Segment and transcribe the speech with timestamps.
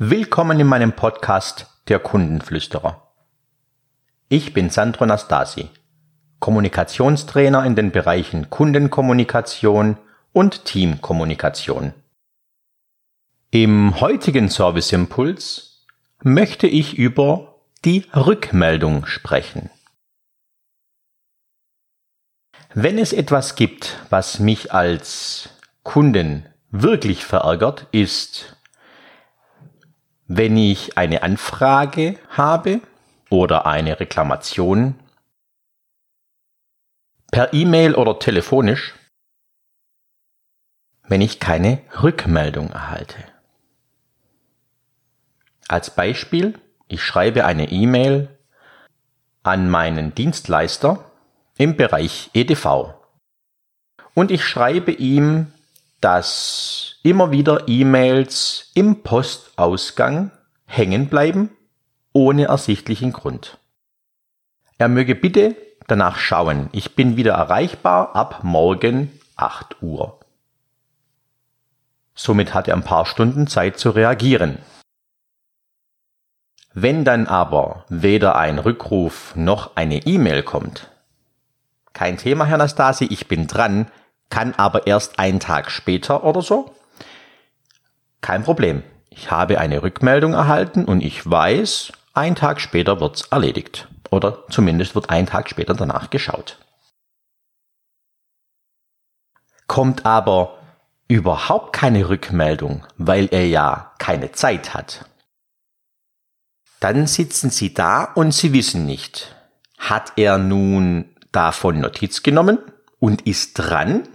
[0.00, 3.12] Willkommen in meinem Podcast Der Kundenflüsterer.
[4.28, 5.70] Ich bin Sandro Nastasi,
[6.38, 9.98] Kommunikationstrainer in den Bereichen Kundenkommunikation
[10.32, 11.94] und Teamkommunikation.
[13.50, 15.84] Im heutigen Serviceimpuls
[16.22, 19.68] möchte ich über die Rückmeldung sprechen.
[22.72, 25.48] Wenn es etwas gibt, was mich als
[25.82, 28.57] Kunden wirklich verärgert, ist,
[30.28, 32.80] wenn ich eine Anfrage habe
[33.30, 34.94] oder eine Reklamation
[37.30, 38.94] per E-Mail oder telefonisch,
[41.08, 43.16] wenn ich keine Rückmeldung erhalte.
[45.66, 46.58] Als Beispiel,
[46.88, 48.28] ich schreibe eine E-Mail
[49.42, 51.10] an meinen Dienstleister
[51.56, 52.94] im Bereich EDV
[54.14, 55.52] und ich schreibe ihm,
[56.00, 60.30] dass immer wieder E-Mails im Postausgang
[60.66, 61.50] hängen bleiben,
[62.12, 63.58] ohne ersichtlichen Grund.
[64.78, 65.56] Er möge bitte
[65.88, 66.68] danach schauen.
[66.72, 70.20] Ich bin wieder erreichbar ab morgen 8 Uhr.
[72.14, 74.58] Somit hat er ein paar Stunden Zeit zu reagieren.
[76.74, 80.90] Wenn dann aber weder ein Rückruf noch eine E-Mail kommt,
[81.92, 83.90] kein Thema, Herr Nastasi, ich bin dran,
[84.30, 86.74] kann aber erst einen Tag später oder so.
[88.20, 88.82] Kein Problem.
[89.10, 93.88] Ich habe eine Rückmeldung erhalten und ich weiß, ein Tag später wird's erledigt.
[94.10, 96.58] Oder zumindest wird ein Tag später danach geschaut.
[99.66, 100.58] Kommt aber
[101.08, 105.04] überhaupt keine Rückmeldung, weil er ja keine Zeit hat.
[106.80, 109.34] Dann sitzen Sie da und Sie wissen nicht,
[109.78, 112.58] hat er nun davon Notiz genommen
[112.98, 114.08] und ist dran?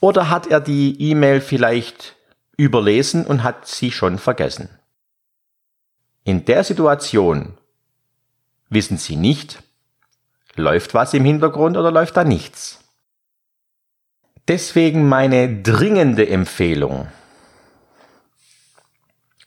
[0.00, 2.16] Oder hat er die E-Mail vielleicht
[2.56, 4.70] überlesen und hat sie schon vergessen?
[6.24, 7.58] In der Situation
[8.70, 9.62] wissen Sie nicht,
[10.54, 12.78] läuft was im Hintergrund oder läuft da nichts.
[14.48, 17.08] Deswegen meine dringende Empfehlung.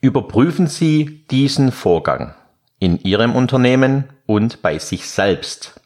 [0.02, 2.36] Überprüfen Sie diesen Vorgang
[2.80, 5.80] in Ihrem Unternehmen und bei sich selbst.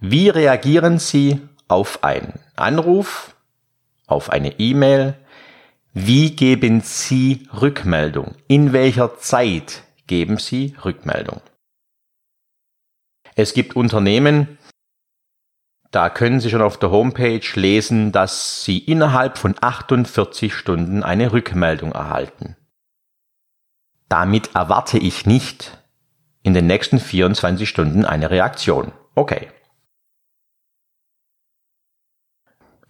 [0.00, 3.34] Wie reagieren Sie auf einen Anruf,
[4.06, 5.14] auf eine E-Mail?
[5.94, 8.36] Wie geben Sie Rückmeldung?
[8.48, 11.40] In welcher Zeit geben Sie Rückmeldung?
[13.34, 14.58] Es gibt Unternehmen,
[15.90, 21.32] da können Sie schon auf der Homepage lesen, dass Sie innerhalb von 48 Stunden eine
[21.32, 22.56] Rückmeldung erhalten.
[24.08, 25.78] Damit erwarte ich nicht
[26.42, 28.92] in den nächsten 24 Stunden eine Reaktion.
[29.14, 29.48] Okay.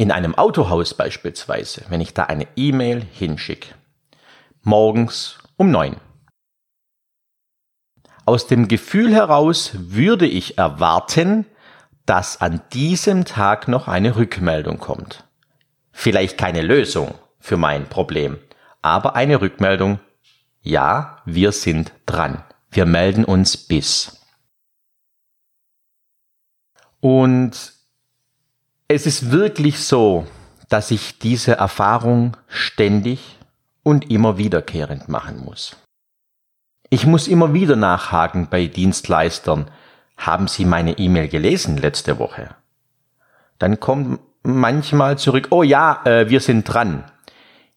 [0.03, 3.73] In einem Autohaus beispielsweise, wenn ich da eine E-Mail hinschicke,
[4.63, 5.95] morgens um neun.
[8.25, 11.47] Aus dem Gefühl heraus würde ich erwarten,
[12.05, 15.23] dass an diesem Tag noch eine Rückmeldung kommt.
[15.93, 18.41] Vielleicht keine Lösung für mein Problem,
[18.81, 20.01] aber eine Rückmeldung.
[20.63, 22.43] Ja, wir sind dran.
[22.73, 24.21] Wir melden uns bis.
[26.99, 27.82] Und
[28.89, 30.27] es ist wirklich so,
[30.69, 33.39] dass ich diese Erfahrung ständig
[33.83, 35.77] und immer wiederkehrend machen muss.
[36.89, 39.71] Ich muss immer wieder nachhaken bei Dienstleistern.
[40.17, 42.55] Haben Sie meine E-Mail gelesen letzte Woche?
[43.59, 47.05] Dann kommt manchmal zurück, oh ja, äh, wir sind dran.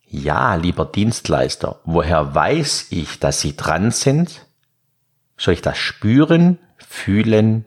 [0.08, 4.46] Ja, lieber Dienstleister, woher weiß ich, dass Sie dran sind?
[5.38, 7.66] Soll ich das spüren, fühlen?